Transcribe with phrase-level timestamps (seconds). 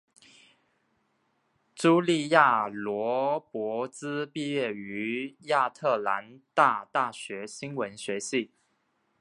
[1.75, 8.49] 茱莉亚罗勃兹毕业于亚特兰大大学新闻学系。